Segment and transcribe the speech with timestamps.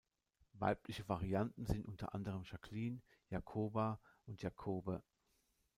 [0.53, 5.03] Weibliche Varianten sind unter anderen Jacqueline, Jacoba und Jakobe.